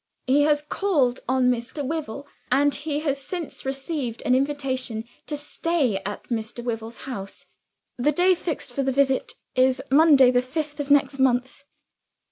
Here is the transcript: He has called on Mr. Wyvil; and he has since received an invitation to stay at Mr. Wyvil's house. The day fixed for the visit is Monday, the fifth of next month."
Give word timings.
He 0.25 0.41
has 0.45 0.63
called 0.63 1.19
on 1.29 1.51
Mr. 1.51 1.85
Wyvil; 1.85 2.25
and 2.51 2.73
he 2.73 3.01
has 3.01 3.21
since 3.21 3.63
received 3.65 4.23
an 4.23 4.33
invitation 4.33 5.03
to 5.27 5.37
stay 5.37 5.97
at 6.03 6.23
Mr. 6.29 6.63
Wyvil's 6.63 7.01
house. 7.01 7.45
The 7.99 8.11
day 8.11 8.33
fixed 8.33 8.73
for 8.73 8.81
the 8.81 8.91
visit 8.91 9.33
is 9.53 9.79
Monday, 9.91 10.31
the 10.31 10.41
fifth 10.41 10.79
of 10.79 10.89
next 10.89 11.19
month." 11.19 11.65